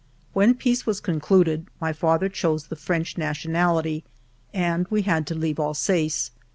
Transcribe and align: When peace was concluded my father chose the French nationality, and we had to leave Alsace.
When 0.33 0.55
peace 0.55 0.87
was 0.87 0.99
concluded 0.99 1.67
my 1.79 1.93
father 1.93 2.27
chose 2.27 2.65
the 2.69 2.75
French 2.75 3.19
nationality, 3.19 4.03
and 4.51 4.87
we 4.89 5.03
had 5.03 5.27
to 5.27 5.35
leave 5.35 5.59
Alsace. 5.59 6.31